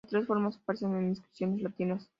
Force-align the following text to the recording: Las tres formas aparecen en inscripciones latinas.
Las 0.03 0.09
tres 0.09 0.25
formas 0.25 0.57
aparecen 0.57 0.95
en 0.95 1.09
inscripciones 1.09 1.61
latinas. 1.61 2.09